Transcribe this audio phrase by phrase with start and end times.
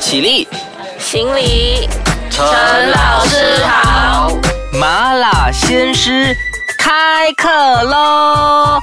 [0.00, 0.48] 起立，
[0.98, 1.86] 行礼，
[2.30, 2.42] 陈
[2.90, 4.32] 老师好。
[4.72, 6.34] 麻辣鲜师
[6.78, 7.48] 开课
[7.82, 8.78] 喽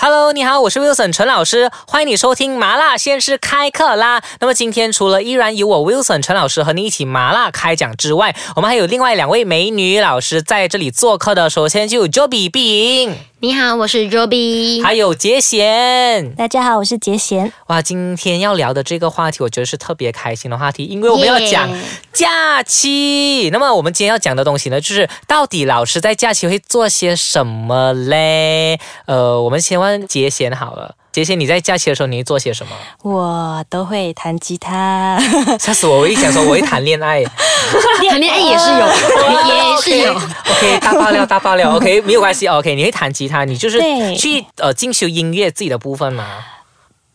[0.00, 4.22] ！Hello，你好，我是 Wilson 陈老师，欢迎你收听麻辣鲜师开课啦。
[4.40, 11.50] 那么今天除了依然有我 Wilson 陈老师和你一起麻辣开讲之外，我们还有另外两位美女老师在这里做客的。
[11.50, 14.82] 首先就有 Joby 碧莹，你好，我是 Roby，。
[14.82, 16.34] 还有杰贤。
[16.36, 17.52] 大家好，我是杰贤。
[17.66, 21.68] 哇，今天要聊的这个话题，我觉得是特别开心的话题，因为我们要讲
[22.14, 23.50] 假期。
[23.52, 28.80] 那么我们今天要讲的东西呢，就是到底老师在假期会做些什么嘞？
[29.04, 30.94] 呃，我们先问杰贤好了。
[31.16, 32.76] 杰西，你在假期的时候你会做些什么？
[33.00, 35.18] 我都会弹吉他，
[35.58, 36.00] 吓死我！
[36.00, 37.24] 我一想说我会谈恋爱
[38.10, 38.76] 谈恋爱也是有，
[39.48, 40.12] 也是有。
[40.12, 43.80] ，OK，大爆料，大爆料，OK，没有关系，OK，你会弹吉他，你就是
[44.14, 46.26] 去呃进修音乐自己的部分嘛？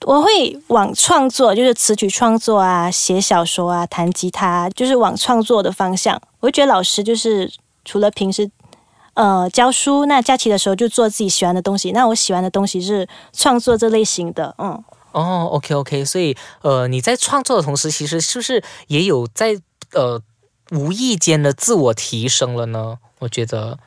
[0.08, 6.20] 我会往创作，就是词曲创作啊，写小说啊，弹吉他，就是往创作的方向。
[6.40, 7.48] 我会觉得老师就是
[7.86, 8.50] 除了平时
[9.14, 11.92] 呃教书，那假期的时候就做自己喜欢的东西。
[11.92, 19.60] 那我喜欢的东西是创作这类型的，嗯，哦，OK OK，所以呃你在创作的同时，其实是不是也有在
[19.94, 20.22] 呃
[20.72, 22.98] 无意间的自我提升了呢？
[23.20, 23.78] 我觉得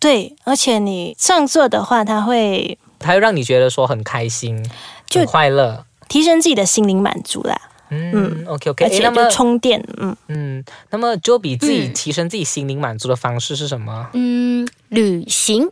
[0.00, 0.34] 对。
[0.44, 4.68] 而且你创作的话，它会它会让你觉得说很开心，
[5.06, 5.84] 就很快乐。
[6.08, 10.16] 提升自己的心灵满足啦，嗯，OK OK，而且那么就充电，嗯。
[10.28, 14.08] 嗯，那么就比自己嗯提升自己心灵满足的方式是什么？
[14.14, 15.68] 嗯，旅行。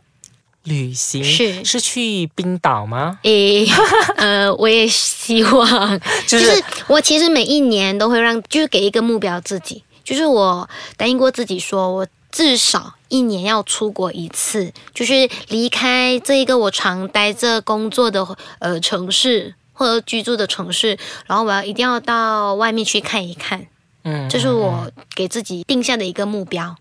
[0.63, 3.19] 旅行是是去冰岛吗？
[3.23, 3.65] 诶，
[4.17, 18.27] 呃，我也希望，就 就是是我其实每一年都会让，就是给一个目标自己，就是我答应过自己说，我至少一年要出国一次，就是离开这一个我常待着工作的
[18.59, 20.97] 呃城市或者居住的城市，
[21.27, 23.65] 然后我要一定要到外面去看一看，
[24.03, 26.75] 嗯，这是我给自己定下的一个目标。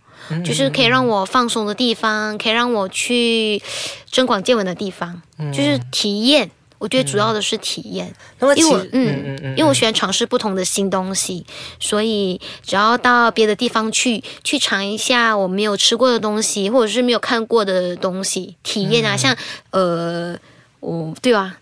[0.44, 3.62] 就是可以让我放松的地方，可以让我去
[4.10, 5.22] 增广见闻的地方，
[5.52, 6.50] 就是体验。
[6.78, 11.44] 我觉得主要的是体验，因为我实嗯因为我喜欢尝试不同的新东西，
[11.78, 19.36] 所以只要到别的地方去，去尝一下我没有吃过的东西，或者是没有看过的东西，体验啊，像
[19.70, 20.36] 呃，
[20.80, 21.58] 我对啊。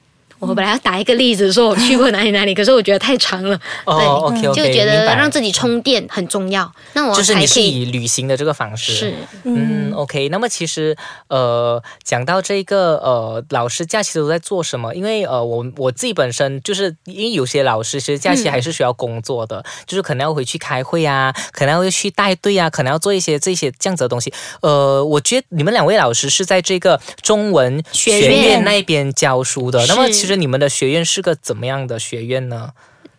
[0.49, 10.29] 我本来要打一个例子，说我去过哪里哪里，可是我觉得太长了，哦对，OK OK，就觉得白让自己充电很重要，那我就是你是以以旅行的这个方式是嗯，OK。
[10.29, 10.97] 那么其实
[11.29, 14.95] 呃，讲到这个呃，老师假期都在做什么？
[14.95, 24.33] 因为呃，我我自己本身就是因为有些老师其实假期还是需要工作的，就是可能要回去开会啊，可能要去带队啊，可能要做一些这些这样子的东西。
[24.61, 29.85] 呃，我觉得你们两位老师是在这个中文学院院那边教书的。
[29.87, 32.71] 那么其实你们的学院是个怎么样的学院呢？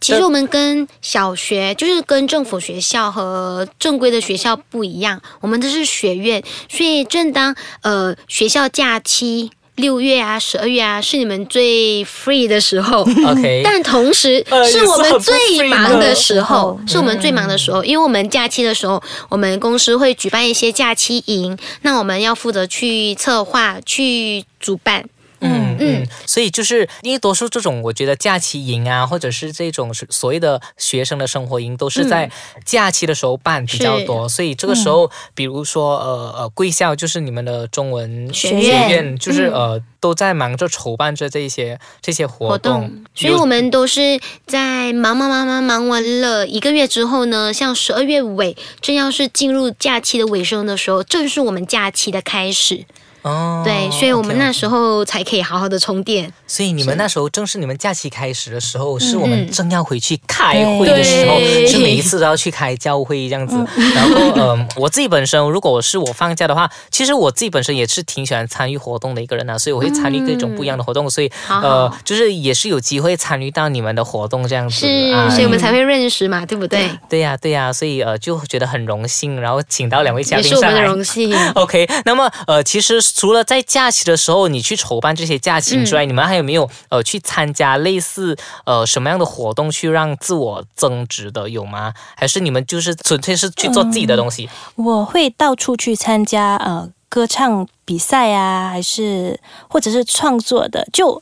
[0.01, 13.01] 其实我们跟小学，就是跟政府学校和正规的学校不一样，我们这是学院，所以正当呃学校假期六月啊、十二月啊是你们最 free 的时候。
[13.01, 25.09] OK， 但同时呃是我们最忙的的时候，嗯是我们最忙的时候，因为我们假期的时候，我们公司会举办一些假期营，那我们要负责去策划、去主办。
[25.45, 32.29] 嗯嗯嗯，所以就是因为多数这种，我觉得假期营啊，或者是这种是所谓的学生的生活营，都是在
[32.63, 34.27] 假期的时候办比较多。
[34.27, 42.57] 所以这个时候，比如说呃呃，贵校就是你们的中文学院院，就是、呃都在忙着筹办着这些这些活活。
[42.59, 52.85] 动，所以我们都是在忙忙忙忙忙完了一个月之后呢，像十二月尾，正要是进入假期的尾声的时候，正是我们假期的开始。
[53.25, 56.31] 哦，对，所以我们那时候才可以好好的充电。
[56.45, 63.55] 所以你们那时候正是你们假期开始的时候，是我们正要回去开会的时候，是每一次都要去开教会这样子。
[63.95, 74.75] 然后，嗯、我自己本身如果是我放假的话，其实我自己本身也是挺喜欢参与活动的一个人啊，所以我会参与各种不一样的活动，所以呃，就是也是有机会参与到你们的活动这样子。
[74.75, 76.91] 是，啊所以我们才会认识嘛，对不对？
[77.09, 80.93] 对呀、对呀、所以呃就觉得很荣幸，然后请到两位嘉也是我们的宾上来。
[80.93, 81.35] 荣幸。
[81.55, 91.93] OK，那么呃，其实除了在假期的时候你去筹办这些假期之外，你们还有没有呃去参加类似呃什么样的活动去让自我增值的有吗？
[92.17, 94.49] 还是你们就是纯粹是去做自己的东西？
[94.75, 99.39] 我会到处去参加呃歌唱比赛啊，还是
[99.69, 101.21] 或者是创作的，就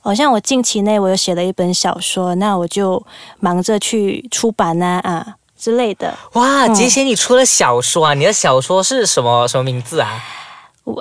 [0.00, 3.04] 好像我近期内我有写了一本小说，那我就
[3.40, 6.16] 忙着去出版啊啊之类的。
[6.32, 8.14] 哇，杰贤，你出了小说啊？
[8.14, 10.24] 你的小说是什么什么名字啊？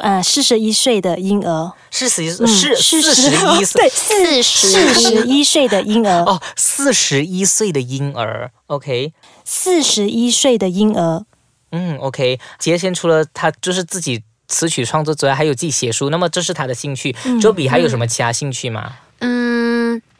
[0.02, 9.14] 呃四十一岁的婴儿，四十一是四十一岁对，四四十一岁的婴儿，哦，四十一岁的婴儿，OK。
[9.44, 11.26] 四十一岁的婴儿，
[11.72, 12.40] 嗯，OK。
[12.58, 17.14] 杰先除了他就是自己词曲创作之外，还有自己写书，那么这是他的兴趣。
[17.26, 18.94] 嗯周笔还有什么其他兴趣吗？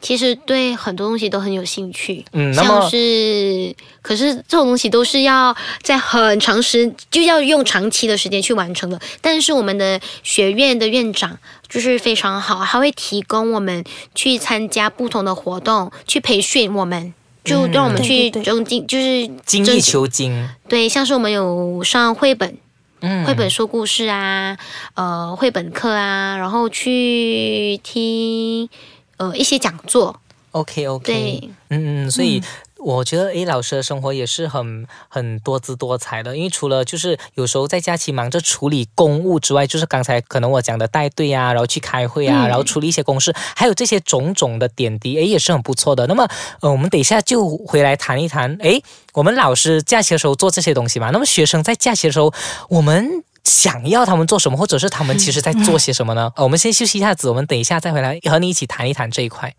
[0.04, 2.22] 嗯，其实对很多东西都很有兴趣，
[2.54, 9.00] 像是，可是这种东西都是要在很长时，就要用长期的时间去完成的。
[9.22, 13.82] 但是我们的学院的院长就是非常好，他会提供我们
[14.14, 17.14] 去参加不同的活动，去培训我们。
[17.44, 20.48] 就让我们去中进，就是精益求精。
[20.66, 22.56] 对，像是我们有上绘本，
[23.00, 24.56] 嗯，绘本说故事啊，
[24.94, 28.66] 呃，绘本课啊，然后去听
[29.16, 30.20] 呃一些讲座
[30.52, 31.04] ，OK OK。
[31.12, 32.42] 对，嗯嗯，所以。
[32.76, 46.06] 我觉得 A 老师的生活也是很很多姿多彩的，因为除了就是有时候在假期忙着处理公务之外，就是刚才可能我讲的带队啊，然后去开会啊，嗯然后处理一些公事，还有这些种种的点滴，诶，也是很不错的。
[46.08, 46.28] 那么，
[46.60, 48.82] 呃，我们等一下就回来谈一谈，诶，
[49.14, 52.34] 我们老师假期的时候做这些东西嘛，那么学生在假期的时候，
[52.68, 53.24] 我们。
[53.44, 56.32] 想要他们做什么，或者是他们 其实在做些什么呢？
[56.36, 59.54] 呃 我们先休息一下子，我们等一下再回来和你一起谈一谈这一块。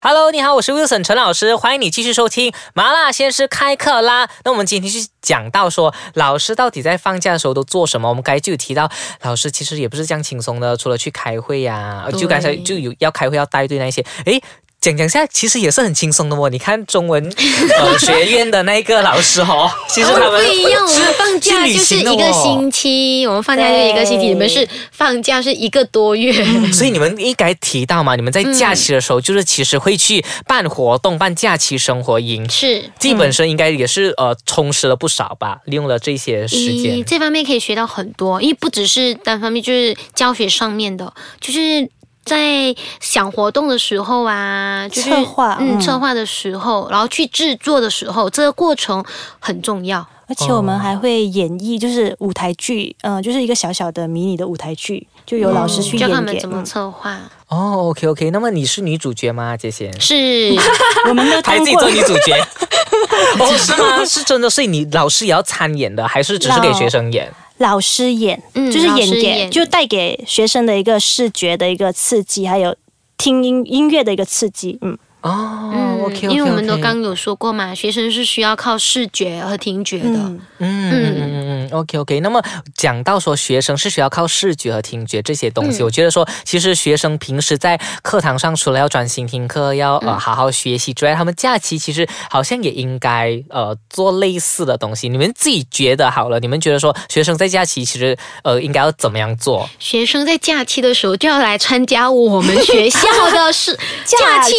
[0.00, 4.28] Hello，你好，我是 Wilson 陈老师，欢迎你继续收听麻辣鲜师开课啦。
[4.44, 8.08] 那我们今天去讲到说，老师到底在放假的时候都做什么？
[8.08, 8.88] 我们刚才就有提到，
[9.22, 14.40] 老师其实也不是这样轻松的，除了去开会呀、就刚才就有要开会要带队那些，诶。
[14.86, 16.48] 讲讲下，其实也是很轻松的哦。
[16.48, 17.24] 你看中文
[17.80, 26.32] 呃学院的那个老师哦， 其实他们不一样，我们放假就是一个星期，我们放假就是一个星期，你们是放假是一个多月。
[26.72, 37.04] 所以你们应该提到嘛，你们在假期的时候，就是其实会去办活动、办假期生活营，是，自己本身应该也是呃充实了不少吧，利用了这些时咦，间。
[37.04, 41.88] 这方面可以学到很多，因为不只是单方面，就是教学上面的，就是
[42.26, 49.02] 在想活动的时候啊，就是策划嗯，嗯策划的时候，然后去制作的时候，这个过程
[49.38, 50.06] 很重要。
[50.28, 56.14] 而且我们还会演绎，就是舞台剧，嗯、就是一个小小的迷你的舞台剧，就有老师去教演给。
[56.14, 59.56] 他们怎么嗯策划，哦，OK OK，那么你是女主角吗？
[59.56, 60.52] 杰贤，是
[61.08, 62.34] 我们都当过还自己做女主角？
[63.38, 64.04] 哦，是吗？
[64.04, 67.32] 是真的，所以你老师也要参演的，还是只是给学生演？
[67.58, 72.76] 老师演，嗯就是演给，就带给学生的一个视觉的一个刺激，还有
[73.16, 74.78] 听音音乐的一个刺激。
[74.82, 80.10] 嗯，哦，OK OK，因为我们都刚有说过嘛，学生是需要靠视觉和听觉的。
[80.10, 82.20] 嗯嗯嗯嗯嗯，OK OK。
[82.20, 82.40] 那么
[82.76, 95.08] 讲到说学生是需要靠视觉和听觉这些东西，嗯我觉得说其实学生平时在课堂上除了要专心听课，要嗯呃好好学习之外，他们假期其实好像也应该呃做类似的东西。
[95.08, 99.68] 你们自己觉得好了，你们觉得说学生在假期其实呃应该要怎么样做？
[99.80, 103.00] 学生在假期的时候就要来参加我们学校
[103.32, 104.54] 的是假期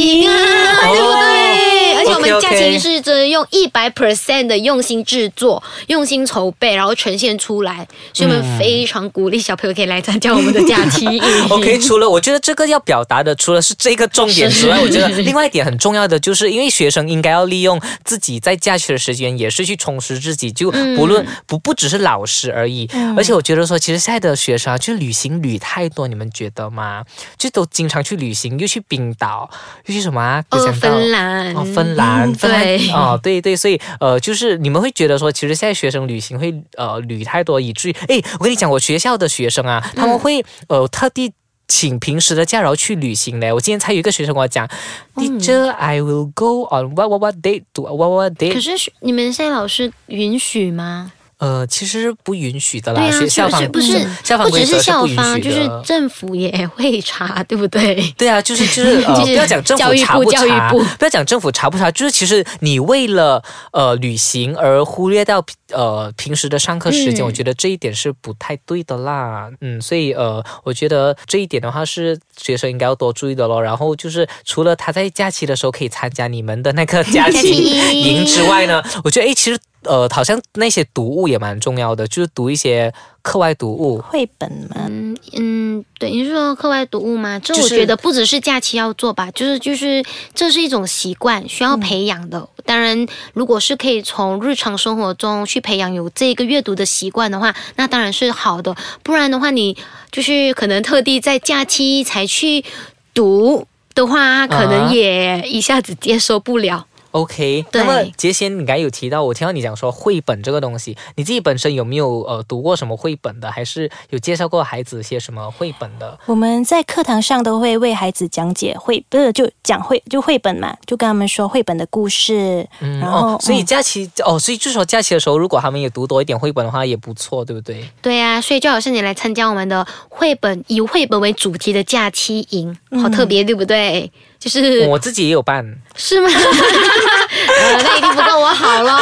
[0.00, 1.70] 营啊，哦对不对？
[2.00, 11.22] 而且我们假期是真的用一百 percent 的用心制作、用心筹备，然后呈现出来，所以我们非常鼓励小朋友可以来参加我们的假期营。
[11.50, 22.88] OK，除了我觉得这个要表达的，除了是这个重点之外，我觉得另外一点很重要的，就是因为学生应该要利用自己在假期的时间，也是去充实自己，就不论、不不只是老师而已。
[23.14, 27.04] 而且我觉得说，其实现在的学生啊，就旅行旅太多，你们觉得吗？
[27.36, 29.50] 就都经常去旅行，又去冰岛，
[29.90, 30.44] 又去什么、啊？
[30.80, 41.32] 芬兰，哦，芬兰，嗯芬兰对哦，对对，所以呃，就是你们会觉得说，其实现在学生旅行会呃旅太多，以至于哎，我跟你讲，我学校的学生啊，他们会呃特地。
[41.72, 43.52] 请平时的假然后去旅行嘞。
[43.52, 44.66] 我今天才有一个学生跟我讲、
[45.14, 47.82] t e a c h e r I will go on what what what date to
[47.82, 48.60] what what 可 date。
[48.60, 51.12] 是你们现在老师允许吗？
[51.40, 55.68] 呃，其实是不允许的啦，对啊，学校方是不是校方不是规则是不允校方，许就是。
[55.82, 57.94] 政府也会查，对不对？
[58.16, 63.42] 对啊，就是就是 呃，不要讲政府查不查，不要讲政府查不查，就是其实你为了
[63.72, 65.42] 呃旅行而忽略到
[65.72, 69.50] 呃平时的上课时间，嗯我觉得这一点是不太对的啦。
[69.62, 73.62] 嗯，所以呃，我觉得这一点的话是学生应该要多注意的咯。
[73.62, 83.98] 然后就是除了他在假期的时候可以参加你们的那个假 假期期营营之外呢，我觉得诶，其实呃好像那些读物也蛮重要的，就是读一些课外读物。
[83.98, 87.38] 绘本嘛，嗯嗯，对，你是说课外读物吗？
[87.38, 92.48] 这就是我觉得不只是假期要做吧，就是就是这是一种习惯，需要培养的。
[92.64, 98.74] 当然，如果是可以从日常生活中去培养有这个阅读的习惯的话，那当然是好的。
[99.02, 99.76] 不然的话，你
[100.12, 102.64] 就是可能特地在假期才去
[103.12, 106.86] 读的话，可能也一下子接受不了。
[107.12, 116.18] OK，那么杰仙，你刚才有提到，我听到你讲说绘本这个东西，你自己本身有没有呃读过什么绘本的，还是有介绍过孩子些什么绘本的？
[116.26, 127.84] 我们在课堂上都会为孩子讲解绘，不是就讲绘就绘本嘛，就跟他们说绘本的故事，嗯然后、哦，所以嗯假期、哦，所以就说假期的时候，如果他们也读多一点绘本的话，也不错，对不对？
[128.00, 134.12] 对啊，所以就好是你来参加我们的绘本以绘本为主题的假期营，好特别，对不对？
[134.40, 135.62] 就是我自己也有办
[135.94, 136.30] 是吗？
[136.32, 138.98] 呃，那一定不够我好了。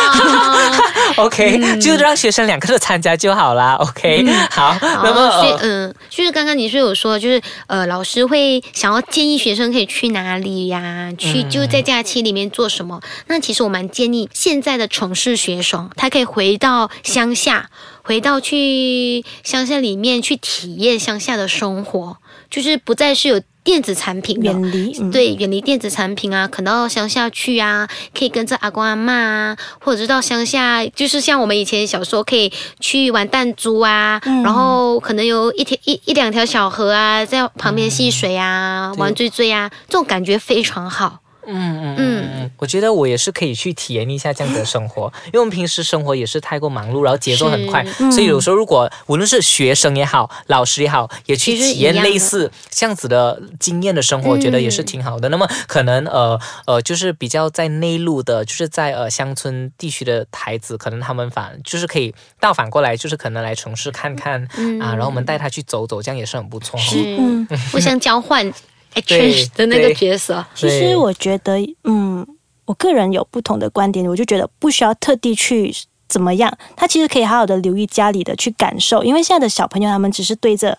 [1.17, 3.75] OK，、就让学生两个都参加就好啦。
[3.75, 11.11] OK，、好，那么嗯、就是刚刚你是有说，就是呃，老师会想要建议学生可以去哪里呀？
[11.17, 13.01] 去就在假期里面做什么？
[13.29, 17.71] 那其实我蛮建议现在的城市学生，他可以回到乡下，
[18.09, 22.17] 回到去乡下里面去体验乡下的生活，
[22.51, 24.47] 就是不再是有电子产品的。
[24.47, 27.87] 远离，嗯，对，远离电子产品啊，可能到乡下去啊，
[28.19, 32.51] 可以跟着阿公阿妈啊，或者是到乡下，就是像我们以前小时候可以
[32.81, 41.19] 去玩弹珠啊，然后可能有一条一一两条小河啊，在旁边戏水啊，玩追追啊，这种感觉非常好。
[41.47, 41.97] 嗯嗯。
[41.99, 42.18] 嗯
[42.49, 55.29] 嗯，我觉得我也是可以去体验一下这样子的生活，因为我们平时生活也是太过忙碌，然后节奏很快，所以有时候如果无论是学生也好，老师也好，也去体验类似这样子的经验的生活，我觉得也是挺好的。
[55.29, 64.43] 那么可能呃呃，就是比较在内陆的，就是在呃乡村地区的孩子，可能他们反就是可以倒反过来，就是可能来城市看看、
[64.81, 66.79] 啊，然后我们带他去走走，这样也是很不错。
[66.79, 68.51] 是嗯，互相交换
[69.07, 70.45] 对 exchange 的那个角色。
[70.55, 72.27] 其实我觉得，嗯，
[72.69, 75.75] 我个人有不同的观点，我就觉得不需要特地去
[76.07, 80.77] 怎么样，他其实可以好好的留意家里的去感受，因为现在的小朋友他们只是对着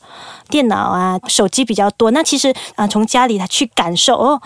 [0.49, 4.39] 电脑啊、手机比较多，那其实啊、从家里他去感受哦。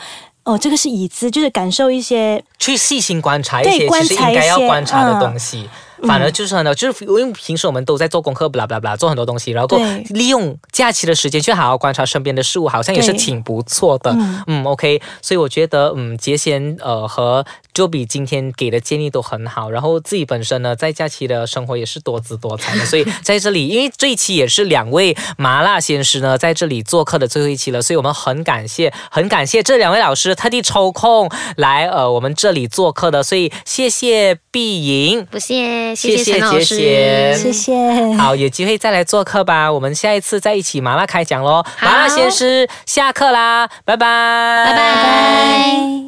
[0.46, 5.70] 哦，这个是椅子，就是感受一些去细心观察一些其实应该要观察的嗯东西。
[6.08, 9.80] 反而就是很多，就是因为平时我们都在做功课，不啦不啦不啦，做很多东西，然后过
[10.10, 14.12] 利用假期的时间去好好观察身边的事物，好像也是挺不错的。
[14.12, 14.44] 嗯。
[14.48, 35.26] 嗯 o k 所以我觉得，嗯，杰贤呃和 Joby 今天给的建议都很好，然后自己本身呢在假期的生活也是多姿多彩的，所以在这里，因为这一期也是两位麻辣鲜师呢在这里做客的最后一期了，所以我们很感谢，很感谢这两位老师特地抽空来呃我们这里做客的，所以谢谢碧莹。
[35.26, 38.14] 不谢，谢谢杰贤谢谢。
[38.18, 39.72] 好，有机会再来做客吧。
[39.72, 41.64] 我们下一次再一起麻辣开讲喽。
[41.82, 46.04] 麻辣鲜师下课啦，拜拜，拜拜拜。